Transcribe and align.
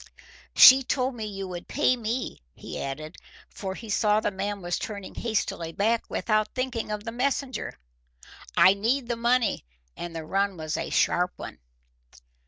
She 0.55 0.81
told 0.81 1.13
me 1.13 1.25
you 1.27 1.47
would 1.47 1.67
pay 1.67 1.95
me," 1.95 2.41
he 2.55 2.81
added, 2.81 3.17
for 3.51 3.75
he 3.75 3.87
saw 3.91 4.19
the 4.19 4.31
man 4.31 4.59
was 4.63 4.79
turning 4.79 5.13
hastily 5.13 5.73
back, 5.73 6.09
without 6.09 6.55
thinking 6.55 6.89
of 6.89 7.03
the 7.03 7.11
messenger. 7.11 7.77
"I 8.57 8.73
need 8.73 9.07
the 9.07 9.15
money, 9.15 9.63
and 9.95 10.15
the 10.15 10.25
run 10.25 10.57
was 10.57 10.75
a 10.75 10.89
sharp 10.89 11.33
one." 11.35 11.59